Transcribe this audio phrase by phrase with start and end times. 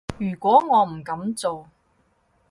[0.17, 1.67] 如果我唔噉做